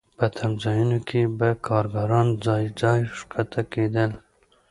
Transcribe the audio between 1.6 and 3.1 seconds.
کارګران ځای ځای